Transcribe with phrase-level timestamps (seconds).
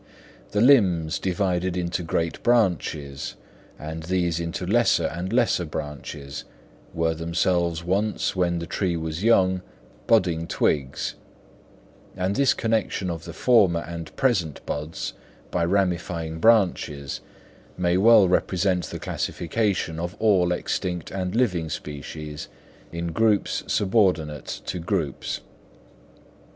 [0.49, 3.35] The limbs divided into great branches,
[3.77, 6.43] and these into lesser and lesser branches,
[6.91, 9.61] were themselves once, when the tree was young,
[10.07, 11.13] budding twigs;
[12.17, 15.13] and this connexion of the former and present buds
[15.51, 17.21] by ramifying branches
[17.77, 22.47] may well represent the classification of all extinct and living species
[22.91, 25.41] in groups subordinate to groups.